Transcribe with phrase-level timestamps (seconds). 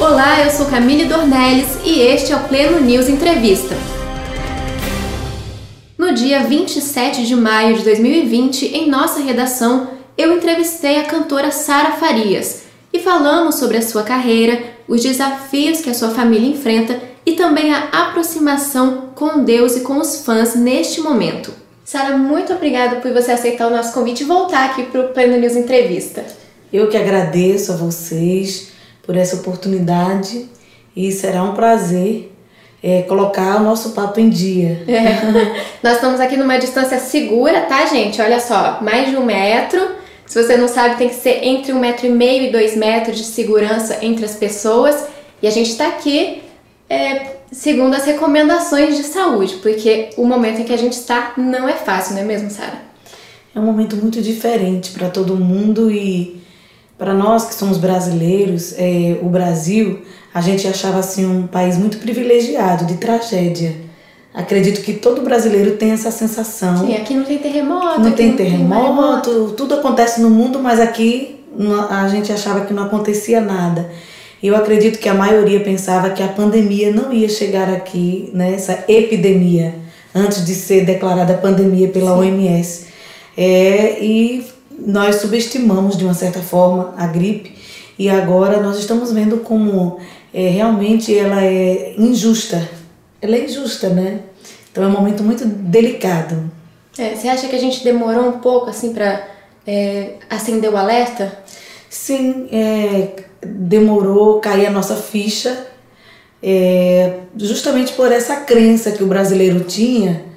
[0.00, 3.74] Olá, eu sou Camille Dornelles e este é o Pleno News Entrevista.
[5.98, 11.92] No dia 27 de maio de 2020, em nossa redação, eu entrevistei a cantora Sara
[11.92, 17.32] Farias e falamos sobre a sua carreira, os desafios que a sua família enfrenta e
[17.32, 21.52] também a aproximação com Deus e com os fãs neste momento.
[21.84, 25.36] Sara, muito obrigada por você aceitar o nosso convite e voltar aqui para o Pleno
[25.36, 26.24] News Entrevista.
[26.72, 28.69] Eu que agradeço a vocês
[29.02, 30.48] por essa oportunidade
[30.94, 32.32] e será um prazer
[32.82, 34.82] é, colocar o nosso papo em dia.
[34.88, 35.64] É.
[35.82, 38.20] Nós estamos aqui numa distância segura, tá, gente?
[38.20, 39.80] Olha só, mais de um metro.
[40.26, 43.16] Se você não sabe, tem que ser entre um metro e meio e dois metros
[43.16, 45.06] de segurança entre as pessoas.
[45.42, 46.42] E a gente está aqui
[46.88, 51.68] é, segundo as recomendações de saúde, porque o momento em que a gente está não
[51.68, 52.80] é fácil, não é mesmo, Sara?
[53.54, 56.40] É um momento muito diferente para todo mundo e
[57.00, 60.02] para nós que somos brasileiros, é, o Brasil,
[60.34, 63.74] a gente achava assim um país muito privilegiado de tragédia.
[64.34, 66.86] Acredito que todo brasileiro tem essa sensação.
[66.86, 68.00] Sim, aqui não tem terremoto.
[68.02, 71.42] Não tem terremoto, tem tudo acontece no mundo, mas aqui
[71.88, 73.90] a gente achava que não acontecia nada.
[74.42, 78.52] E eu acredito que a maioria pensava que a pandemia não ia chegar aqui, né,
[78.52, 79.74] essa epidemia,
[80.14, 82.18] antes de ser declarada pandemia pela Sim.
[82.18, 82.86] OMS.
[83.38, 87.54] É, e nós subestimamos de uma certa forma a gripe
[87.98, 89.98] e agora nós estamos vendo como
[90.32, 92.68] é, realmente ela é injusta.
[93.20, 94.20] Ela é injusta, né?
[94.70, 96.50] Então é um momento muito delicado.
[96.98, 99.26] É, você acha que a gente demorou um pouco assim para
[99.66, 101.38] é, acender o alerta?
[101.88, 103.08] Sim, é,
[103.44, 105.66] demorou cair a nossa ficha,
[106.42, 110.29] é, justamente por essa crença que o brasileiro tinha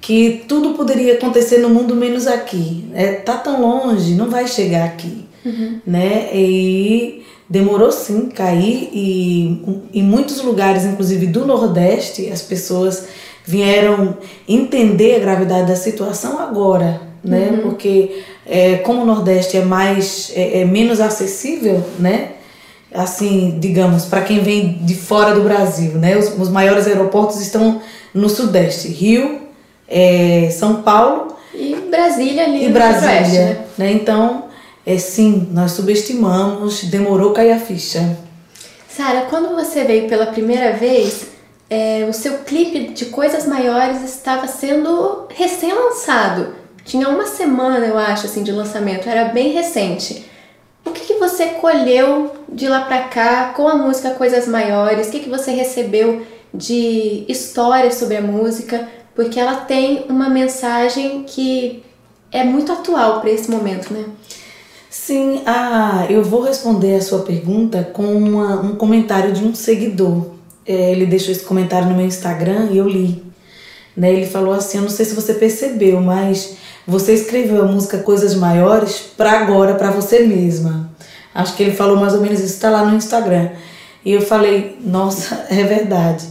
[0.00, 2.84] que tudo poderia acontecer no mundo menos aqui.
[2.94, 5.80] É, tá tão longe, não vai chegar aqui, uhum.
[5.86, 6.28] né?
[6.32, 13.06] E demorou sim cair e em muitos lugares, inclusive do Nordeste, as pessoas
[13.44, 17.50] vieram entender a gravidade da situação agora, né?
[17.50, 17.60] Uhum.
[17.62, 22.32] Porque é, como o Nordeste é mais é, é menos acessível, né?
[22.92, 26.16] Assim, digamos, para quem vem de fora do Brasil, né?
[26.16, 27.80] Os, os maiores aeroportos estão
[28.14, 29.47] no Sudeste, Rio,
[29.88, 33.64] é, São Paulo e Brasília ali e Brasília, né?
[33.78, 33.92] né?
[33.92, 34.44] Então,
[34.84, 38.16] é sim, nós subestimamos, demorou cair a ficha.
[38.88, 41.26] Sara, quando você veio pela primeira vez,
[41.70, 46.54] é, o seu clipe de Coisas Maiores estava sendo recém-lançado.
[46.84, 50.24] Tinha uma semana, eu acho, assim, de lançamento, era bem recente.
[50.84, 55.08] O que, que você colheu de lá pra cá com a música Coisas Maiores?
[55.08, 58.88] O que, que você recebeu de histórias sobre a música?
[59.18, 61.82] Porque ela tem uma mensagem que
[62.30, 64.04] é muito atual para esse momento, né?
[64.88, 70.24] Sim, ah, eu vou responder a sua pergunta com uma, um comentário de um seguidor.
[70.64, 73.20] É, ele deixou esse comentário no meu Instagram e eu li.
[73.96, 76.56] Né, ele falou assim: Eu não sei se você percebeu, mas
[76.86, 80.92] você escreveu a música Coisas Maiores para agora, para você mesma.
[81.34, 83.50] Acho que ele falou mais ou menos isso, está lá no Instagram.
[84.04, 86.24] E eu falei: Nossa, é verdade.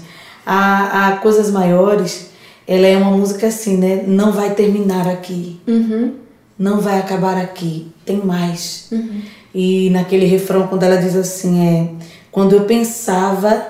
[0.46, 2.27] A, a Coisas Maiores
[2.68, 4.04] ela é uma música assim, né?
[4.06, 5.60] Não vai terminar aqui.
[5.68, 6.14] Uhum.
[6.60, 7.88] Não vai acabar aqui.
[8.06, 8.88] Tem mais.
[8.92, 9.22] Uhum.
[9.56, 11.90] E naquele refrão, quando ela diz assim, é...
[12.32, 13.66] Quando eu pensava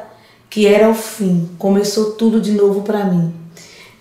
[0.49, 3.33] que era o fim, começou tudo de novo para mim.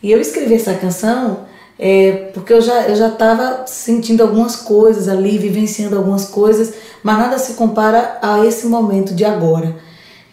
[0.02, 1.46] E eu escrevi essa canção
[1.78, 7.18] é, porque eu já eu já estava sentindo algumas coisas ali, vivenciando algumas coisas, mas
[7.18, 9.76] nada se compara a esse momento de agora.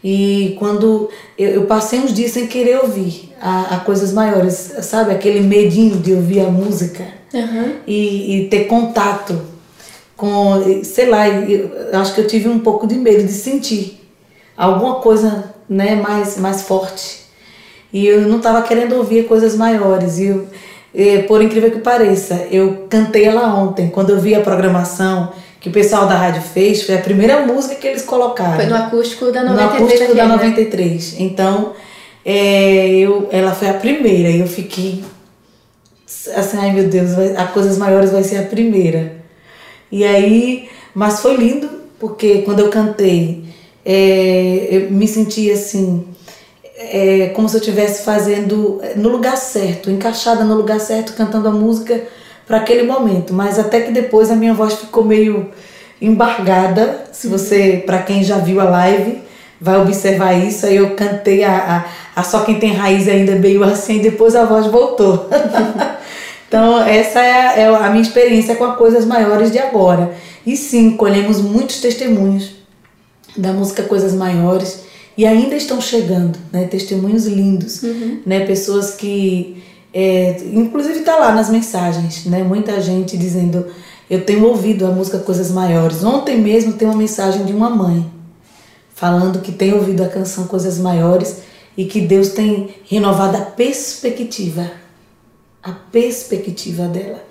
[0.03, 5.11] E quando eu, eu, passei uns dias sem querer ouvir a, a, coisas maiores, sabe?
[5.11, 7.75] Aquele medinho de ouvir a música uhum.
[7.87, 9.39] e, e, ter contato
[10.17, 14.01] com, sei lá, eu, acho que eu tive um pouco de medo de sentir
[14.57, 17.23] alguma coisa né, mais, mais forte.
[17.93, 20.17] E eu não estava querendo ouvir coisas maiores.
[20.17, 20.47] E eu,
[21.27, 25.71] por incrível que pareça, eu cantei ela ontem, quando eu vi a programação que o
[25.71, 28.55] pessoal da rádio fez, foi a primeira música que eles colocaram.
[28.55, 29.79] Foi no acústico da 93.
[29.79, 31.15] No acústico da 93.
[31.19, 31.73] Então,
[32.25, 35.03] é, eu, ela foi a primeira e eu fiquei
[36.35, 39.15] assim, ai meu Deus, vai, a Coisas Maiores vai ser a primeira.
[39.91, 41.69] E aí, mas foi lindo,
[41.99, 43.45] porque quando eu cantei,
[43.85, 46.05] é, eu me senti assim,
[46.91, 51.51] é, como se eu estivesse fazendo no lugar certo, encaixada no lugar certo, cantando a
[51.51, 52.03] música
[52.45, 55.49] para aquele momento, mas até que depois a minha voz ficou meio
[56.01, 57.05] embargada.
[57.11, 59.21] Se você, para quem já viu a live,
[59.59, 60.65] vai observar isso.
[60.65, 61.85] Aí eu cantei a,
[62.15, 65.29] a, a Só Quem Tem Raiz ainda meio assim, e depois a voz voltou.
[66.47, 70.13] então, essa é a, é a minha experiência com as coisas maiores de agora.
[70.45, 72.51] E sim, colhemos muitos testemunhos
[73.37, 74.83] da música Coisas Maiores
[75.17, 76.65] e ainda estão chegando, né?
[76.65, 78.19] Testemunhos lindos, Uhum.
[78.25, 78.45] né?
[78.45, 79.61] Pessoas que,
[79.93, 82.43] é, inclusive está lá nas mensagens, né?
[82.43, 83.67] Muita gente dizendo,
[84.09, 86.03] eu tenho ouvido a música Coisas Maiores.
[86.03, 88.05] Ontem mesmo tem uma mensagem de uma mãe
[88.93, 91.37] falando que tem ouvido a canção Coisas Maiores
[91.77, 94.71] e que Deus tem renovado a perspectiva,
[95.61, 97.23] a perspectiva dela.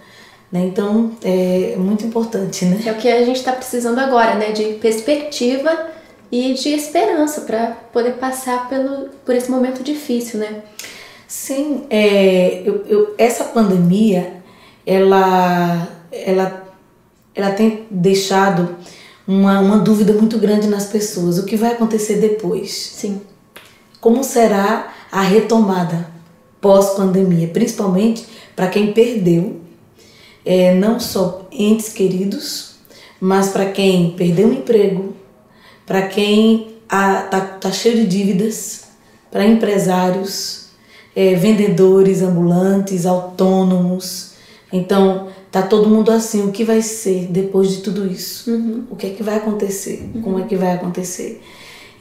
[0.51, 0.67] Né?
[0.67, 2.81] Então é muito importante, né?
[2.85, 4.53] É o que a gente está precisando agora, né?
[4.53, 5.92] De perspectiva
[6.33, 10.63] e de esperança para poder passar pelo, por esse momento difícil, né?
[11.29, 14.43] Sim, é, eu, eu, essa pandemia,
[14.87, 16.75] ela, ela,
[17.35, 18.77] ela tem deixado
[19.29, 21.39] uma, uma dúvida muito grande nas pessoas.
[21.39, 22.73] O que vai acontecer depois?
[22.73, 23.21] Sim.
[24.01, 26.09] Como será a retomada
[26.63, 27.49] pós-pandemia?
[27.49, 28.27] Principalmente
[28.57, 29.61] para quem perdeu,
[30.45, 32.77] é, não só entes queridos,
[33.21, 35.15] mas para quem perdeu o emprego,
[35.93, 38.85] para quem está tá cheio de dívidas,
[39.31, 40.69] para empresários,
[41.15, 44.31] é, vendedores ambulantes, autônomos.
[44.73, 48.51] Então, tá todo mundo assim, o que vai ser depois de tudo isso?
[48.51, 48.85] Uhum.
[48.91, 50.09] O que é que vai acontecer?
[50.15, 50.23] Uhum.
[50.23, 51.43] Como é que vai acontecer?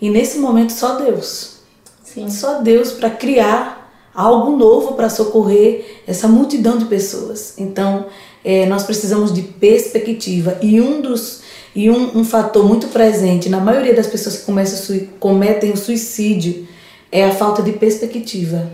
[0.02, 1.58] E nesse momento só Deus.
[2.02, 2.30] Sim.
[2.30, 7.56] Só Deus para criar algo novo para socorrer essa multidão de pessoas.
[7.58, 8.06] Então,
[8.42, 11.42] é, nós precisamos de perspectiva e um dos
[11.75, 16.68] e um, um fator muito presente na maioria das pessoas que começam, cometem o suicídio
[17.12, 18.71] é a falta de perspectiva.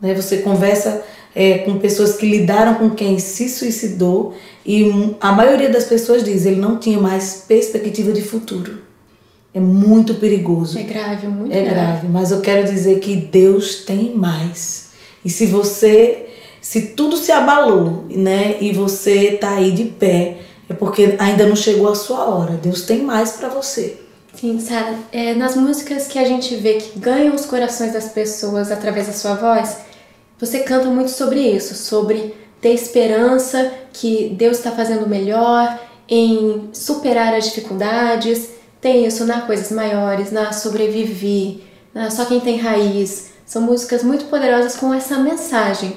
[0.00, 0.14] Né?
[0.14, 4.34] Você conversa é, com pessoas que lidaram com quem se suicidou
[4.64, 8.78] e a maioria das pessoas diz ele não tinha mais perspectiva de futuro.
[9.52, 10.78] É muito perigoso.
[10.78, 11.74] É grave, muito é grave.
[11.74, 12.08] grave.
[12.08, 14.90] Mas eu quero dizer que Deus tem mais.
[15.24, 16.26] E se você,
[16.60, 20.38] se tudo se abalou, né, e você tá aí de pé,
[20.68, 22.52] é porque ainda não chegou a sua hora.
[22.52, 24.00] Deus tem mais para você.
[24.34, 24.94] Sim, Sara.
[25.12, 29.12] É, nas músicas que a gente vê que ganham os corações das pessoas através da
[29.12, 29.78] sua voz,
[30.38, 35.78] você canta muito sobre isso, sobre ter esperança que Deus está fazendo melhor,
[36.08, 38.50] em superar as dificuldades.
[38.80, 41.60] Tem isso na Coisas Maiores, na Sobreviver,
[41.94, 43.30] na Só Quem Tem Raiz.
[43.46, 45.96] São músicas muito poderosas com essa mensagem.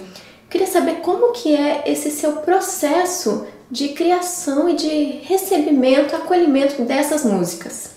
[0.49, 7.23] Queria saber como que é esse seu processo de criação e de recebimento, acolhimento dessas
[7.23, 7.91] músicas.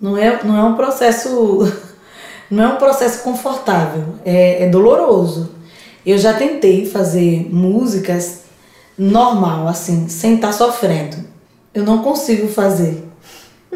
[0.00, 1.72] Não é, não é um processo
[2.50, 5.50] não é um processo confortável, é, é doloroso.
[6.04, 8.40] Eu já tentei fazer músicas
[8.98, 11.16] normal, assim, sem estar sofrendo.
[11.72, 13.04] Eu não consigo fazer.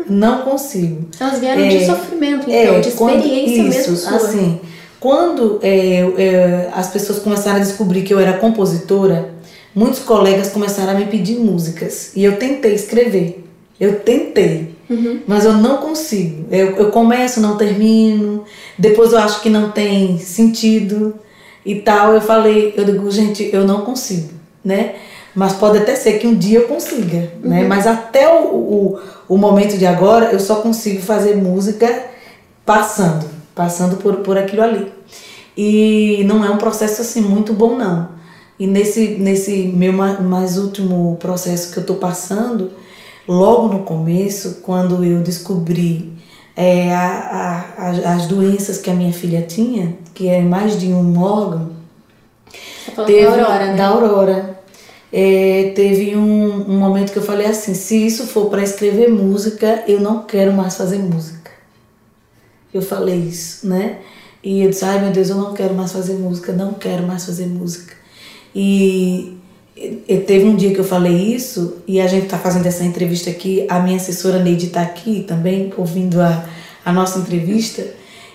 [0.09, 1.07] Não consigo.
[1.21, 4.17] Elas vieram é, de sofrimento, então, é, de experiência quando, isso, mesmo sua.
[4.17, 4.61] Assim,
[4.99, 9.34] quando é, é, as pessoas começaram a descobrir que eu era compositora,
[9.75, 12.13] muitos colegas começaram a me pedir músicas.
[12.15, 13.45] E eu tentei escrever.
[13.79, 14.75] Eu tentei.
[14.89, 15.21] Uhum.
[15.27, 16.47] Mas eu não consigo.
[16.51, 18.45] Eu, eu começo, não termino.
[18.79, 21.15] Depois eu acho que não tem sentido
[21.65, 22.15] e tal.
[22.15, 24.31] Eu falei, eu digo, gente, eu não consigo,
[24.65, 24.95] né?
[25.35, 27.31] Mas pode até ser que um dia eu consiga, né?
[27.43, 27.51] uhum.
[27.51, 27.65] né?
[27.67, 28.99] Mas até o, o,
[29.29, 32.05] o, momento de agora, eu só consigo fazer música
[32.65, 34.93] passando, passando por, por aquilo ali.
[35.57, 38.09] E não é um processo assim muito bom, não.
[38.59, 42.71] E nesse, nesse meu mais último processo que eu tô passando,
[43.27, 46.13] logo no começo, quando eu descobri
[46.57, 51.21] é, a, a, as doenças que a minha filha tinha, que é mais de um
[51.21, 51.71] órgão,
[53.07, 53.77] teve, da Aurora, né?
[53.77, 54.55] Da Aurora.
[55.13, 59.85] É, teve um, um momento que eu falei assim: se isso for para escrever música,
[59.87, 61.51] eu não quero mais fazer música.
[62.73, 63.99] Eu falei isso, né?
[64.43, 67.25] E eu disse: ai meu Deus, eu não quero mais fazer música, não quero mais
[67.27, 68.04] fazer música.
[68.55, 69.37] E,
[69.77, 73.31] e teve um dia que eu falei isso, e a gente está fazendo essa entrevista
[73.31, 76.45] aqui, a minha assessora Neide está aqui também, ouvindo a,
[76.85, 77.85] a nossa entrevista,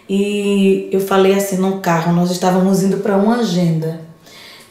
[0.10, 4.02] e eu falei assim no carro, nós estávamos indo para uma agenda,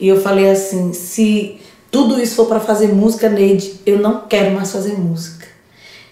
[0.00, 1.58] e eu falei assim: se
[1.90, 5.46] tudo isso for para fazer música, Neide, eu não quero mais fazer música.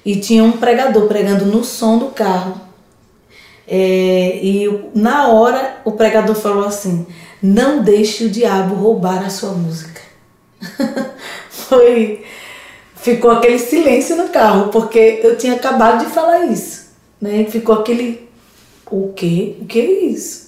[0.05, 2.61] E tinha um pregador pregando no som do carro.
[3.69, 7.07] É, e na hora o pregador falou assim:
[7.43, 10.01] não deixe o diabo roubar a sua música.
[11.51, 12.23] Foi.
[12.95, 16.87] Ficou aquele silêncio no carro, porque eu tinha acabado de falar isso.
[17.21, 17.45] Né?
[17.49, 18.29] Ficou aquele.
[18.91, 19.57] O quê?
[19.61, 20.47] O que é isso?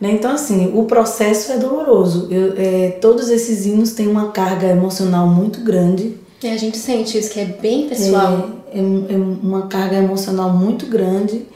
[0.00, 0.12] Né?
[0.12, 2.28] Então, assim, o processo é doloroso.
[2.30, 6.16] Eu, é, todos esses hinos têm uma carga emocional muito grande.
[6.42, 8.50] E a gente sente isso, que é bem pessoal.
[8.70, 11.46] É, é, é uma carga emocional muito grande.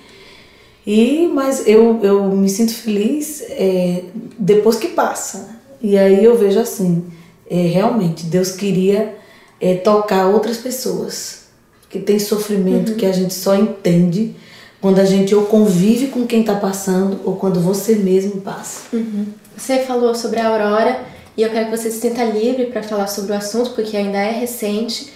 [0.88, 4.04] E, mas eu, eu me sinto feliz é,
[4.38, 5.50] depois que passa.
[5.82, 7.04] E aí eu vejo assim,
[7.50, 9.14] é, realmente, Deus queria
[9.60, 11.42] é, tocar outras pessoas.
[11.82, 12.96] Porque tem sofrimento uhum.
[12.96, 14.34] que a gente só entende
[14.80, 18.84] quando a gente ou convive com quem está passando ou quando você mesmo passa.
[18.96, 19.26] Uhum.
[19.54, 21.02] Você falou sobre a Aurora
[21.36, 24.16] e eu quero que você se sinta livre para falar sobre o assunto porque ainda
[24.16, 25.12] é recente,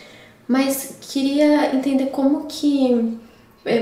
[0.47, 3.19] mas queria entender como que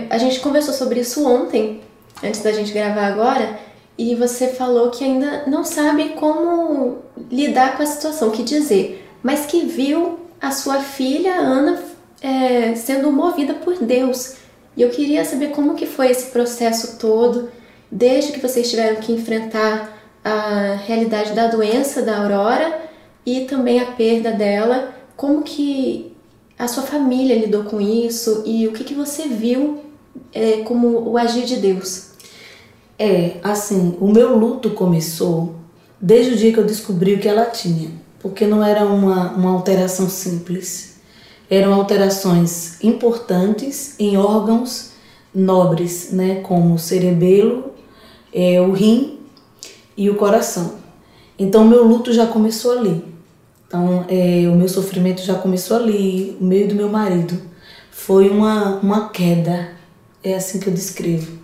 [0.08, 1.80] a gente conversou sobre isso ontem,
[2.22, 3.58] antes da gente gravar agora,
[3.96, 6.98] e você falou que ainda não sabe como
[7.30, 11.78] lidar com a situação, o que dizer, mas que viu a sua filha Ana
[12.22, 14.36] é, sendo movida por Deus.
[14.76, 17.50] E eu queria saber como que foi esse processo todo,
[17.90, 22.80] desde que vocês tiveram que enfrentar a realidade da doença da Aurora
[23.24, 26.09] e também a perda dela, como que
[26.60, 29.80] a sua família lidou com isso e o que, que você viu
[30.32, 32.10] é, como o agir de Deus?
[32.98, 35.54] É, assim, o meu luto começou
[36.00, 39.50] desde o dia que eu descobri o que ela tinha, porque não era uma, uma
[39.50, 40.90] alteração simples
[41.50, 44.92] eram alterações importantes em órgãos
[45.34, 47.72] nobres, né, como o cerebelo,
[48.32, 49.18] é, o rim
[49.96, 50.74] e o coração.
[51.36, 53.09] Então, meu luto já começou ali.
[53.70, 57.40] Então, é, o meu sofrimento já começou ali, o meio do meu marido.
[57.92, 59.68] Foi uma, uma queda,
[60.24, 61.38] é assim que eu descrevo.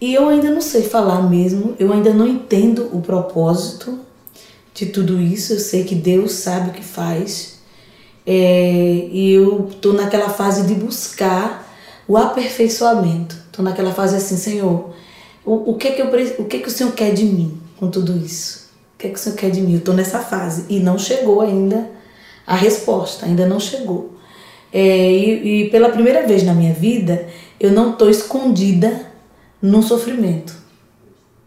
[0.00, 3.98] E eu ainda não sei falar mesmo, eu ainda não entendo o propósito
[4.72, 5.52] de tudo isso.
[5.52, 7.58] Eu sei que Deus sabe o que faz,
[8.26, 11.70] é, e eu estou naquela fase de buscar
[12.08, 13.36] o aperfeiçoamento.
[13.48, 14.94] Estou naquela fase assim, Senhor,
[15.44, 16.06] o, o, que, é que, eu,
[16.38, 18.59] o que, é que o Senhor quer de mim com tudo isso?
[19.00, 19.72] Que é que o Senhor quer de mim?
[19.72, 21.90] Eu estou nessa fase e não chegou ainda
[22.46, 24.12] a resposta, ainda não chegou.
[24.70, 27.26] É, e, e, pela primeira vez na minha vida,
[27.58, 29.06] eu não estou escondida
[29.62, 30.54] no sofrimento.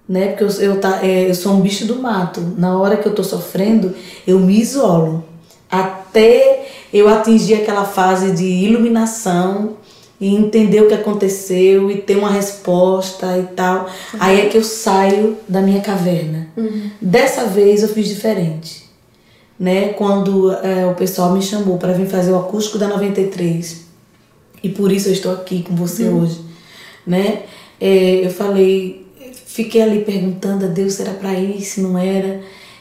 [0.09, 0.29] Né?
[0.29, 2.41] Porque eu, eu, tá, é, eu sou um bicho do mato.
[2.57, 3.93] Na hora que eu estou sofrendo,
[4.25, 5.23] eu me isolo
[5.69, 9.77] até eu atingir aquela fase de iluminação
[10.23, 13.81] e entender o que aconteceu e ter uma resposta e tal.
[14.13, 14.19] Uhum.
[14.21, 16.47] Aí é que eu saio da minha caverna.
[16.55, 16.89] Uhum.
[17.01, 18.89] Dessa vez eu fiz diferente.
[19.59, 19.89] Né?
[19.89, 23.83] Quando é, o pessoal me chamou para vir fazer o acústico da 93
[24.63, 26.21] e por isso eu estou aqui com você uhum.
[26.21, 26.39] hoje,
[27.05, 27.43] né?
[27.79, 29.05] É, eu falei,
[29.45, 32.39] fiquei ali perguntando a Deus se era para ir, se não era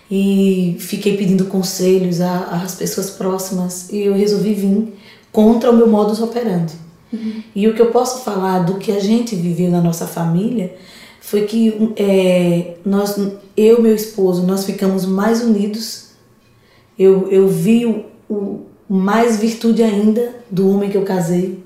[0.08, 4.94] e fiquei pedindo conselhos às pessoas próximas e eu resolvi vir
[5.32, 6.81] contra o meu modus operandi.
[7.12, 7.42] Uhum.
[7.54, 10.74] E o que eu posso falar do que a gente viveu na nossa família
[11.20, 13.16] foi que é, nós,
[13.56, 16.10] eu e meu esposo, nós ficamos mais unidos.
[16.98, 21.62] Eu, eu vi o, o mais virtude ainda do homem que eu casei,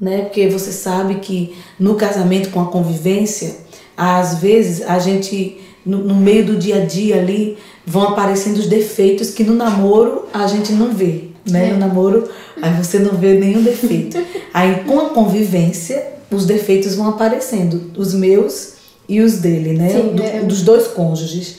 [0.00, 0.22] né?
[0.22, 3.56] Porque você sabe que no casamento com a convivência,
[3.96, 8.66] às vezes a gente no, no, meio do dia a dia ali vão aparecendo os
[8.66, 11.68] defeitos que no namoro a gente não vê, né?
[11.68, 11.72] É.
[11.72, 12.28] No namoro
[12.60, 14.18] aí você não vê nenhum defeito.
[14.52, 18.74] aí com a convivência os defeitos vão aparecendo, os meus
[19.08, 19.88] e os dele, né?
[19.90, 20.40] Sim, do, é.
[20.40, 21.56] Dos dois cônjuges.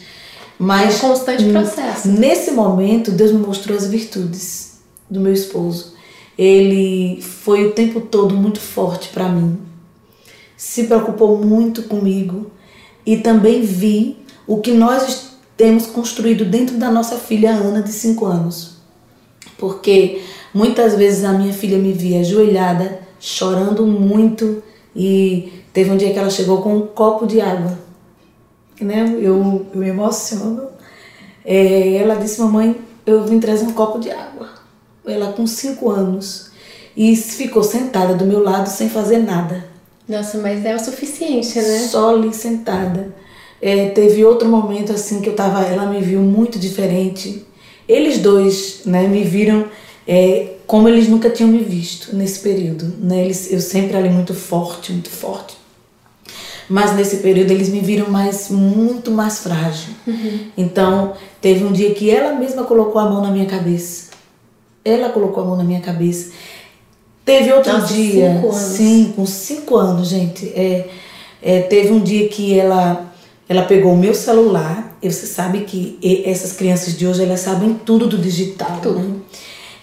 [0.57, 2.07] Mas é um constante processo.
[2.09, 4.79] Nesse momento Deus me mostrou as virtudes
[5.09, 5.93] do meu esposo.
[6.37, 9.57] Ele foi o tempo todo muito forte para mim.
[10.55, 12.51] Se preocupou muito comigo
[13.05, 18.25] e também vi o que nós temos construído dentro da nossa filha Ana, de 5
[18.25, 18.78] anos.
[19.59, 20.21] Porque
[20.53, 24.63] muitas vezes a minha filha me via ajoelhada, chorando muito,
[24.95, 27.77] e teve um dia que ela chegou com um copo de água.
[28.81, 29.17] Né?
[29.19, 30.69] Eu, eu me emociono.
[31.45, 32.75] É, ela disse: Mamãe,
[33.05, 34.49] eu vim trazer um copo de água.
[35.05, 36.49] Ela com 5 anos.
[36.95, 39.65] E ficou sentada do meu lado sem fazer nada.
[40.07, 41.79] Nossa, mas é o suficiente, né?
[41.79, 43.13] Só ali sentada.
[43.61, 47.45] É, teve outro momento assim que eu tava, ela me viu muito diferente.
[47.89, 49.65] Eles dois, né, me viram
[50.07, 53.25] é, como eles nunca tinham me visto nesse período, né?
[53.25, 55.57] Eles, eu sempre ali muito forte, muito forte.
[56.69, 59.95] Mas nesse período eles me viram mais, muito mais frágil.
[60.05, 60.39] Uhum.
[60.55, 64.11] Então teve um dia que ela mesma colocou a mão na minha cabeça.
[64.85, 66.31] Ela colocou a mão na minha cabeça
[67.29, 70.47] Teve outro Nossa, dia, cinco sim, com cinco anos, gente.
[70.47, 70.89] É,
[71.43, 73.13] é, teve um dia que ela,
[73.47, 74.88] ela pegou o meu celular.
[75.01, 78.79] E você sabe que essas crianças de hoje elas sabem tudo do digital.
[78.81, 78.99] Tudo.
[78.99, 79.15] Né?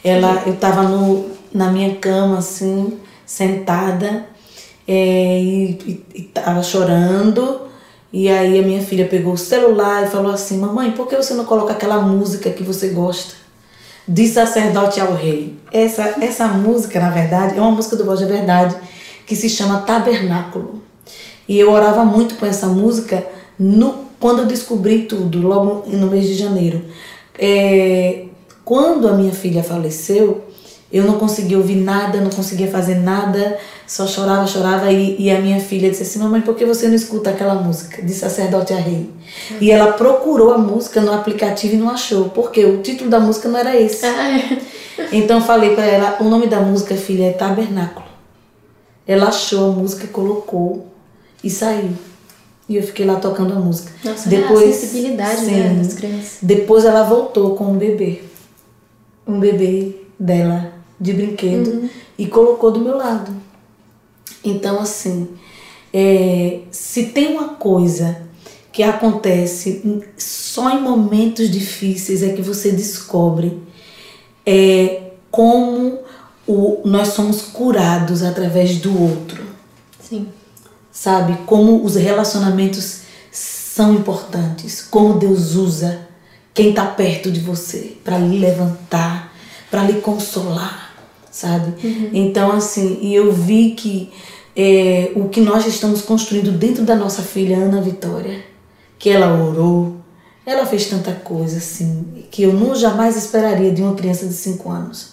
[0.05, 4.27] Ela, eu estava no, na minha cama assim, sentada
[4.87, 7.63] é, e, estava chorando.
[8.13, 11.35] E aí a minha filha pegou o celular e falou assim: Mamãe, por que você
[11.35, 13.47] não coloca aquela música que você gosta?
[14.09, 15.59] de sacerdote ao rei.
[15.73, 18.77] Essa, essa música, na verdade, é uma música do Voz da Verdade
[19.27, 20.81] que se chama Tabernáculo.
[21.49, 23.27] E eu orava muito com essa música
[23.59, 26.85] no, quando eu descobri tudo, logo no mês de janeiro.
[27.39, 28.25] É,
[28.65, 30.43] quando a minha filha faleceu,
[30.91, 34.91] Eu não conseguia ouvir nada, não conseguia fazer nada, só chorava, chorava.
[34.91, 38.03] E, e a minha filha disse assim: Mamãe, por que você não escuta aquela música
[38.03, 39.11] de Sacerdote a Rei?
[39.51, 39.57] Uhum.
[39.61, 43.49] E ela procurou a música no aplicativo e não achou, porque o título da música
[43.49, 44.07] não era esse.
[44.07, 44.59] Ah, é.
[45.13, 48.07] Então falei para ela: o nome da música, filha, é Tabernáculo.
[49.07, 50.87] Ela achou a música, colocou
[51.45, 51.91] e saiu.
[52.69, 53.93] E eu fiquei lá tocando a música.
[54.05, 56.39] Nossa, depois, a sensibilidade sim, né, das crianças.
[56.43, 58.23] Depois ela voltou com um bebê.
[59.27, 61.89] Um bebê dela de brinquedo uhum.
[62.19, 63.33] e colocou do meu lado.
[64.43, 65.29] Então, assim,
[65.93, 68.23] é, se tem uma coisa
[68.73, 73.59] que acontece só em momentos difíceis é que você descobre
[74.45, 76.01] é, como
[76.47, 79.45] o, nós somos curados através do outro.
[79.99, 80.29] Sim.
[81.07, 81.39] Sabe?
[81.47, 86.01] Como os relacionamentos são importantes, como Deus usa
[86.53, 89.33] quem está perto de você para lhe levantar,
[89.71, 90.97] para lhe consolar,
[91.31, 91.87] sabe?
[91.87, 92.11] Uhum.
[92.13, 94.13] Então, assim, e eu vi que
[94.57, 98.45] é, o que nós estamos construindo dentro da nossa filha Ana Vitória,
[98.99, 99.99] que ela orou,
[100.45, 104.69] ela fez tanta coisa, assim, que eu não jamais esperaria de uma criança de 5
[104.69, 105.11] anos.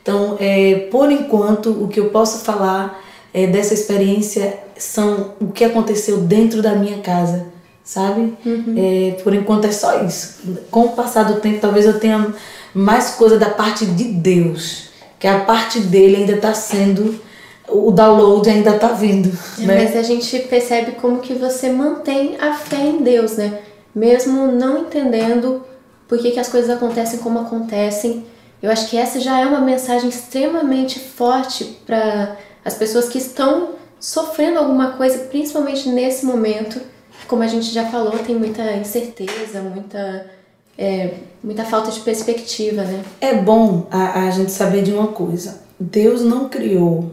[0.00, 5.64] Então, é, por enquanto, o que eu posso falar é, dessa experiência são o que
[5.64, 7.46] aconteceu dentro da minha casa,
[7.82, 8.34] sabe?
[8.44, 8.74] Uhum.
[8.76, 10.40] É, por enquanto é só isso.
[10.70, 12.34] Com o passar do tempo, talvez eu tenha
[12.74, 14.88] mais coisa da parte de Deus,
[15.18, 17.20] que a parte dele ainda está sendo
[17.68, 19.36] o download ainda está vindo.
[19.58, 19.84] É, né?
[19.84, 23.60] Mas a gente percebe como que você mantém a fé em Deus, né?
[23.94, 25.64] Mesmo não entendendo
[26.08, 28.26] por que, que as coisas acontecem como acontecem.
[28.62, 33.70] Eu acho que essa já é uma mensagem extremamente forte para as pessoas que estão
[34.04, 36.78] sofrendo alguma coisa, principalmente nesse momento.
[37.26, 40.30] Como a gente já falou, tem muita incerteza, muita
[40.76, 43.02] é, muita falta de perspectiva, né?
[43.18, 45.62] É bom a, a gente saber de uma coisa.
[45.80, 47.12] Deus não criou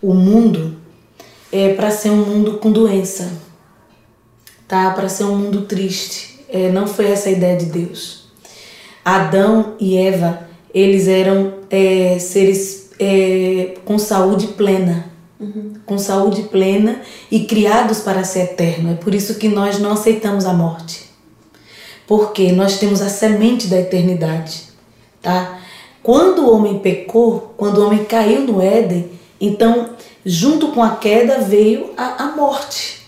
[0.00, 0.78] o mundo
[1.50, 3.28] é para ser um mundo com doença,
[4.68, 4.92] tá?
[4.92, 6.44] Para ser um mundo triste.
[6.48, 8.30] É, não foi essa a ideia de Deus.
[9.04, 15.09] Adão e Eva, eles eram é, seres é, com saúde plena.
[15.40, 15.72] Uhum.
[15.86, 17.00] Com saúde plena
[17.30, 18.92] e criados para ser eterno.
[18.92, 21.10] É por isso que nós não aceitamos a morte
[22.10, 24.64] porque nós temos a semente da eternidade,
[25.22, 25.60] tá?
[26.02, 29.08] Quando o homem pecou, quando o homem caiu no Éden,
[29.40, 29.90] então,
[30.26, 33.06] junto com a queda veio a, a morte,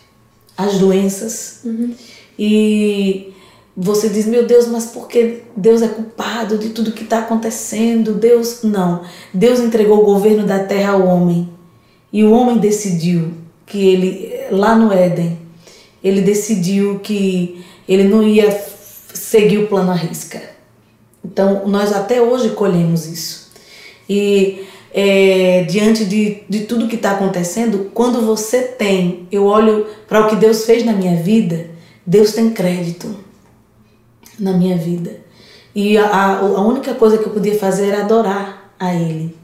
[0.57, 1.63] as doenças.
[1.65, 1.93] Uhum.
[2.39, 3.33] E
[3.77, 8.15] você diz, meu Deus, mas por que Deus é culpado de tudo que está acontecendo?
[8.15, 9.03] Deus, não.
[9.35, 11.51] Deus entregou o governo da terra ao homem.
[12.13, 13.33] E o homem decidiu
[13.65, 15.39] que ele, lá no Éden,
[16.03, 18.51] ele decidiu que ele não ia
[19.15, 20.43] seguir o plano à risca.
[21.25, 23.51] Então, nós até hoje colhemos isso.
[24.09, 30.27] E é, diante de, de tudo que está acontecendo, quando você tem, eu olho para
[30.27, 31.71] o que Deus fez na minha vida,
[32.05, 33.15] Deus tem crédito
[34.39, 35.23] na minha vida.
[35.75, 39.35] E a, a única coisa que eu podia fazer era adorar a Ele.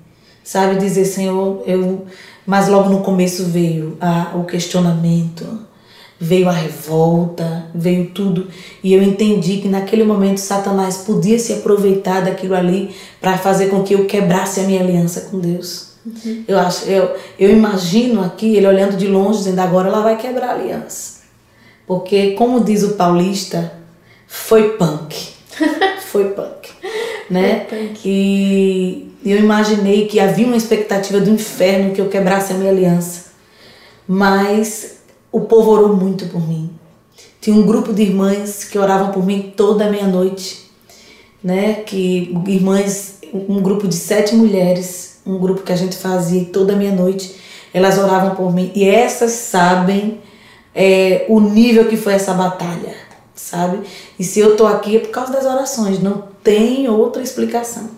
[0.44, 2.06] Sabe, dizer, Senhor, eu.
[2.48, 5.46] Mas logo no começo veio a, o questionamento,
[6.18, 8.48] veio a revolta, veio tudo.
[8.82, 13.82] E eu entendi que naquele momento Satanás podia se aproveitar daquilo ali para fazer com
[13.82, 15.88] que eu quebrasse a minha aliança com Deus.
[16.06, 16.44] Uhum.
[16.48, 20.48] Eu acho, eu, eu imagino aqui ele olhando de longe, dizendo agora ela vai quebrar
[20.48, 21.18] a aliança.
[21.86, 23.74] Porque, como diz o paulista,
[24.26, 25.14] foi punk.
[26.10, 26.70] foi punk.
[27.30, 27.66] Né?
[27.68, 28.00] Punk.
[28.04, 33.26] E eu imaginei que havia uma expectativa do inferno que eu quebrasse a minha aliança.
[34.06, 34.98] Mas
[35.30, 36.70] o povo orou muito por mim.
[37.40, 40.70] Tinha um grupo de irmãs que oravam por mim toda a meia-noite,
[41.42, 41.74] né?
[41.74, 46.76] Que irmãs, um grupo de sete mulheres, um grupo que a gente fazia toda a
[46.76, 47.36] meia-noite,
[47.72, 50.20] elas oravam por mim e essas sabem
[50.74, 52.94] é, o nível que foi essa batalha,
[53.34, 53.80] sabe?
[54.18, 57.90] E se eu tô aqui é por causa das orações, não tem outra explicação.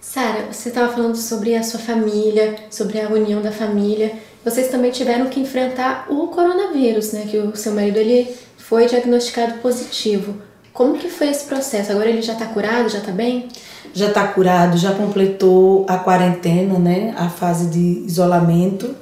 [0.00, 4.12] Sara, você estava falando sobre a sua família, sobre a união da família
[4.44, 7.26] vocês também tiveram que enfrentar o coronavírus, né?
[7.30, 10.34] Que o seu marido ele foi diagnosticado positivo.
[10.72, 11.92] Como que foi esse processo?
[11.92, 13.46] Agora ele já está curado, já está bem?
[13.94, 17.14] Já está curado, já completou a quarentena, né?
[17.16, 18.96] A fase de isolamento.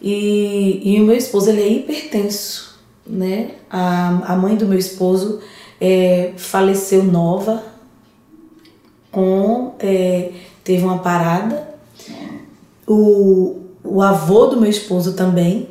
[0.00, 3.50] E, e o meu esposo ele é hipertenso, né?
[3.68, 5.40] A, a mãe do meu esposo
[5.78, 7.62] é, faleceu nova,
[9.12, 10.30] com é,
[10.64, 11.68] teve uma parada.
[12.88, 15.68] O, o avô do meu esposo também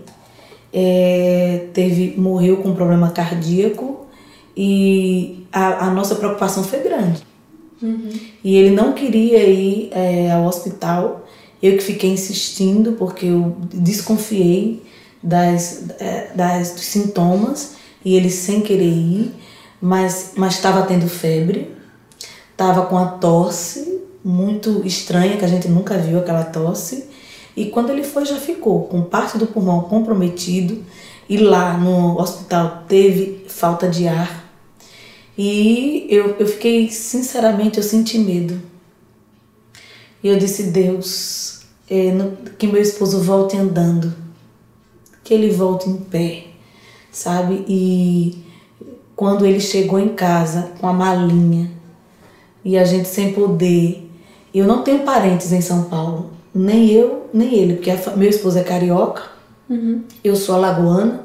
[0.71, 4.05] é, teve morreu com um problema cardíaco
[4.55, 7.23] e a, a nossa preocupação foi grande.
[7.81, 8.11] Uhum.
[8.43, 11.25] E ele não queria ir é, ao hospital.
[11.61, 14.83] Eu que fiquei insistindo porque eu desconfiei
[15.21, 19.31] das, é, das, dos sintomas e ele sem querer ir,
[19.79, 21.71] mas estava tendo febre,
[22.61, 27.09] estava com a tosse muito estranha que a gente nunca viu aquela tosse.
[27.57, 30.83] E quando ele foi, já ficou com parte do pulmão comprometido.
[31.27, 34.45] E lá no hospital teve falta de ar.
[35.35, 38.61] E eu, eu fiquei, sinceramente, eu senti medo.
[40.23, 44.13] E eu disse: Deus, é, no, que meu esposo volte andando,
[45.23, 46.47] que ele volte em pé,
[47.11, 47.65] sabe?
[47.67, 48.43] E
[49.15, 51.80] quando ele chegou em casa com a malinha
[52.63, 54.11] e a gente sem poder
[54.53, 58.59] eu não tenho parentes em São Paulo, nem eu, nem ele, porque a, meu esposo
[58.59, 59.23] é carioca,
[59.69, 60.01] uhum.
[60.23, 61.21] eu sou alagoana,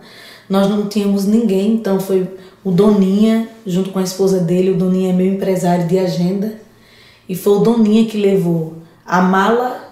[0.49, 2.29] nós não tínhamos ninguém, então foi
[2.63, 6.55] o Doninha, junto com a esposa dele, o Doninha é meu empresário de agenda,
[7.29, 9.85] e foi o Doninha que levou a mala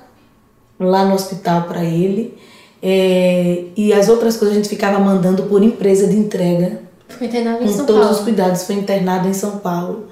[0.78, 2.38] lá no hospital para ele,
[2.80, 6.82] é, e as outras coisas a gente ficava mandando por empresa de entrega.
[7.08, 8.00] Foi internado em São Paulo.
[8.00, 10.04] Com todos os cuidados, foi internado em São Paulo.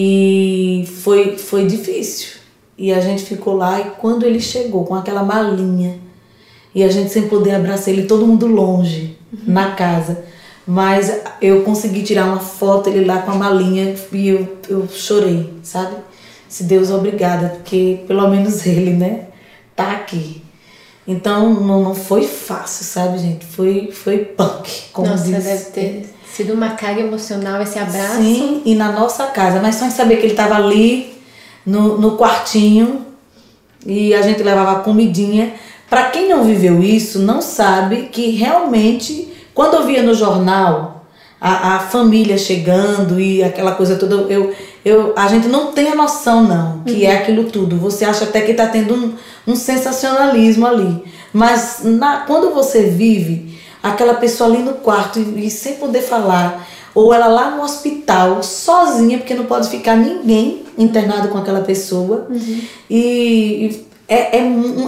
[0.00, 2.38] E foi, foi difícil.
[2.78, 5.98] E a gente ficou lá e quando ele chegou com aquela malinha
[6.72, 9.52] e a gente sem poder abraçar ele, todo mundo longe uhum.
[9.52, 10.24] na casa.
[10.64, 15.52] Mas eu consegui tirar uma foto ele lá com a malinha e eu, eu chorei,
[15.64, 15.96] sabe?
[16.48, 19.26] Se Deus obrigada, porque pelo menos ele, né,
[19.74, 20.44] tá aqui.
[21.08, 23.44] Então não, não foi fácil, sabe, gente?
[23.44, 25.44] Foi, foi punk, como Nossa, diz.
[25.44, 28.22] deve ter sido uma carga emocional esse abraço.
[28.22, 29.60] Sim, e na nossa casa.
[29.60, 31.14] Mas só em saber que ele estava ali
[31.64, 33.06] no, no quartinho
[33.86, 35.54] e a gente levava comidinha.
[35.88, 41.06] Para quem não viveu isso, não sabe que realmente, quando eu via no jornal
[41.40, 44.52] a, a família chegando e aquela coisa toda, eu,
[44.84, 47.14] eu, a gente não tem a noção, não, que é uhum.
[47.14, 47.76] é aquilo tudo.
[47.76, 49.14] Você acha até que está tendo um,
[49.46, 51.04] um sensacionalismo ali.
[51.32, 56.66] Mas na, quando você vive aquela pessoa ali no quarto e, e sem poder falar,
[56.94, 62.26] ou ela lá no hospital, sozinha, porque não pode ficar ninguém internado com aquela pessoa.
[62.28, 62.60] Uhum.
[62.90, 64.42] E é, é,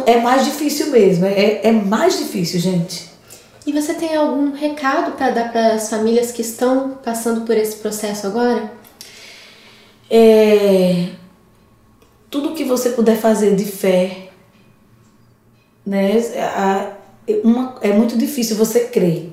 [0.06, 3.10] é mais difícil mesmo, é, é mais difícil, gente.
[3.66, 7.76] E você tem algum recado para dar para as famílias que estão passando por esse
[7.76, 8.72] processo agora?
[10.10, 11.10] É,
[12.30, 14.30] tudo que você puder fazer de fé,
[15.86, 16.16] né?
[17.44, 19.32] Uma, é muito difícil você crer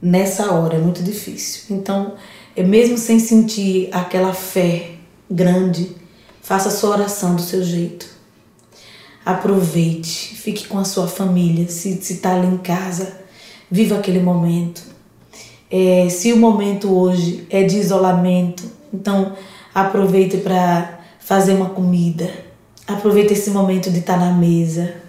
[0.00, 1.76] nessa hora, é muito difícil.
[1.76, 2.14] Então,
[2.56, 4.92] é mesmo sem sentir aquela fé
[5.30, 5.92] grande,
[6.42, 8.08] faça a sua oração do seu jeito.
[9.24, 13.20] Aproveite, fique com a sua família, se está ali em casa,
[13.70, 14.82] viva aquele momento.
[15.70, 19.36] É, se o momento hoje é de isolamento, então
[19.72, 22.28] aproveite para fazer uma comida.
[22.88, 24.99] Aproveite esse momento de estar tá na mesa,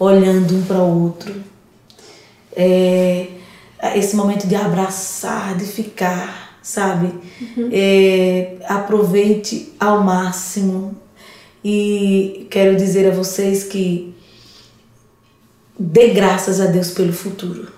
[0.00, 1.34] olhando um para o outro.
[2.56, 3.28] É,
[3.94, 7.12] esse momento de abraçar, de ficar, sabe?
[7.56, 7.68] Uhum.
[7.70, 10.96] É, aproveite ao máximo.
[11.62, 14.14] E quero dizer a vocês que
[15.78, 17.70] dê graças a Deus pelo futuro.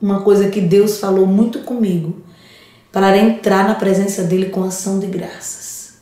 [0.00, 2.22] Uma coisa que Deus falou muito comigo
[2.90, 5.94] para entrar na presença dele com ação de graças.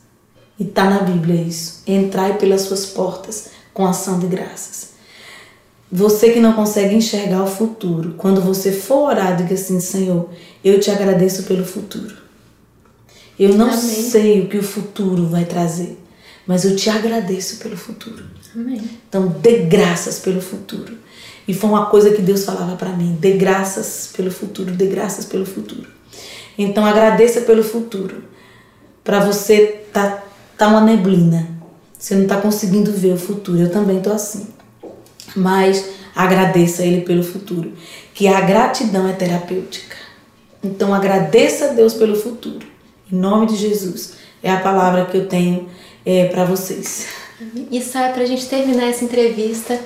[0.57, 1.83] E tá na Bíblia isso.
[1.85, 4.91] Entrai pelas suas portas com ação de graças.
[5.91, 10.29] Você que não consegue enxergar o futuro, quando você for orar, diga assim: Senhor,
[10.63, 12.15] eu te agradeço pelo futuro.
[13.37, 13.79] Eu não Amém.
[13.79, 16.01] sei o que o futuro vai trazer,
[16.47, 18.23] mas eu te agradeço pelo futuro.
[18.55, 18.81] Amém.
[19.09, 20.97] Então, dê graças pelo futuro.
[21.45, 25.25] E foi uma coisa que Deus falava para mim: dê graças pelo futuro, dê graças
[25.25, 25.87] pelo futuro.
[26.57, 28.23] Então, agradeça pelo futuro.
[29.03, 30.23] Para você tá,
[30.57, 31.49] tá uma neblina.
[31.99, 33.59] Você não tá conseguindo ver o futuro.
[33.59, 34.47] Eu também tô assim
[35.35, 37.73] mas agradeça a Ele pelo futuro,
[38.13, 39.95] que a gratidão é terapêutica.
[40.63, 42.65] Então agradeça a Deus pelo futuro.
[43.11, 44.13] Em nome de Jesus
[44.43, 45.69] é a palavra que eu tenho
[46.05, 47.07] é, para vocês.
[47.71, 49.79] E Sara, para a gente terminar essa entrevista,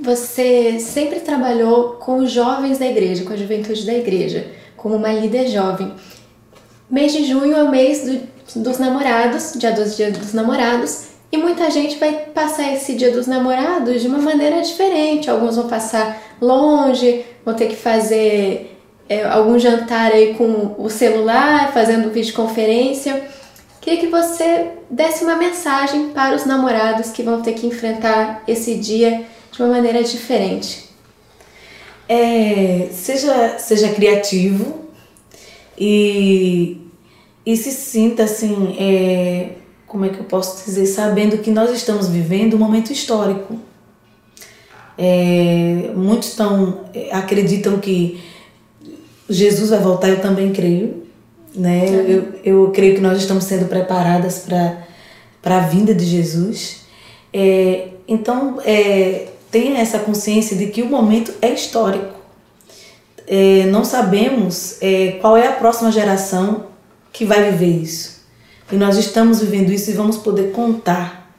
[0.00, 5.12] você sempre trabalhou com os jovens da igreja, com a juventude da igreja, como uma
[5.12, 5.92] líder jovem.
[6.88, 11.36] Mês de junho é o mês do, dos namorados, dia 12 dia dos namorados, e
[11.36, 15.30] muita gente vai passar esse dia dos namorados de uma maneira diferente.
[15.30, 18.76] Alguns vão passar longe, vão ter que fazer
[19.08, 23.28] é, algum jantar aí com o celular, fazendo videoconferência.
[23.80, 28.74] Queria que você desse uma mensagem para os namorados que vão ter que enfrentar esse
[28.74, 30.90] dia de uma maneira diferente.
[32.08, 34.80] É, seja, seja criativo
[35.78, 36.80] e,
[37.46, 39.50] e se sinta assim, é,
[39.90, 43.58] como é que eu posso dizer, sabendo que nós estamos vivendo um momento histórico.
[44.96, 48.22] É, muitos tão, é, acreditam que
[49.28, 51.02] Jesus vai voltar, eu também creio.
[51.52, 51.86] Né?
[52.06, 54.46] Eu, eu creio que nós estamos sendo preparadas
[55.42, 56.82] para a vinda de Jesus.
[57.32, 62.14] É, então, é, tenha essa consciência de que o momento é histórico.
[63.26, 66.66] É, não sabemos é, qual é a próxima geração
[67.12, 68.19] que vai viver isso.
[68.72, 71.30] E nós estamos vivendo isso e vamos poder contar.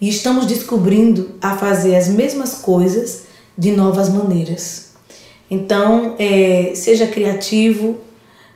[0.00, 3.24] E estamos descobrindo a fazer as mesmas coisas
[3.56, 4.90] de novas maneiras.
[5.50, 7.98] Então, é, seja criativo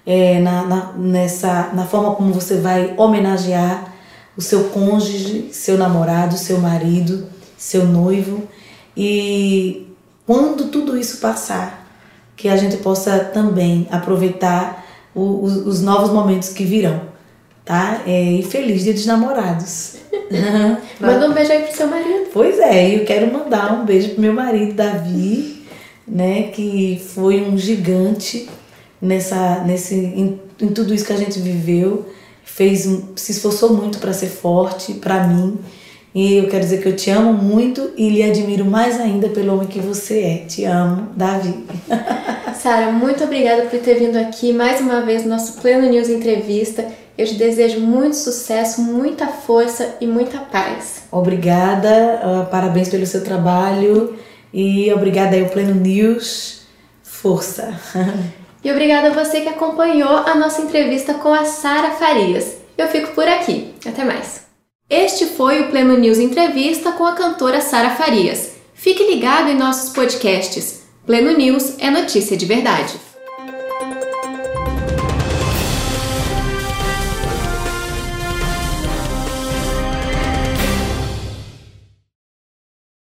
[0.07, 3.93] é, na, na, nessa, na forma como você vai homenagear
[4.37, 8.43] o seu cônjuge, seu namorado, seu marido, seu noivo.
[8.97, 9.87] E
[10.27, 11.87] quando tudo isso passar,
[12.37, 14.85] que a gente possa também aproveitar
[15.15, 17.03] o, os, os, novos momentos que virão,
[17.65, 18.03] tá?
[18.07, 19.97] É, e feliz dia dos namorados.
[21.01, 22.29] Manda um beijo aí pro seu marido.
[22.33, 25.63] Pois é, eu quero mandar um beijo pro meu marido, Davi,
[26.07, 26.45] né?
[26.53, 28.49] Que foi um gigante
[29.01, 32.07] nessa, nesse, em, em tudo isso que a gente viveu.
[32.45, 35.59] Fez, se esforçou muito para ser forte para mim
[36.15, 39.55] e eu quero dizer que eu te amo muito e lhe admiro mais ainda pelo
[39.55, 40.37] homem que você é.
[40.47, 41.65] Te amo, Davi.
[42.55, 46.87] Sara, muito obrigada por ter vindo aqui mais uma vez no nosso Pleno News Entrevista.
[47.17, 51.05] Eu te desejo muito sucesso, muita força e muita paz.
[51.13, 54.19] Obrigada, uh, parabéns pelo seu trabalho
[54.53, 56.63] e obrigada aí ao Pleno News.
[57.03, 57.73] Força.
[58.65, 62.57] e obrigada a você que acompanhou a nossa entrevista com a Sara Farias.
[62.77, 63.75] Eu fico por aqui.
[63.87, 64.43] Até mais.
[64.91, 68.55] Este foi o Pleno News Entrevista com a cantora Sara Farias.
[68.75, 70.83] Fique ligado em nossos podcasts.
[71.07, 72.95] Pleno News é notícia de verdade.